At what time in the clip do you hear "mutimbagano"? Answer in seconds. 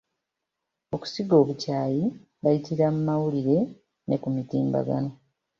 4.35-5.11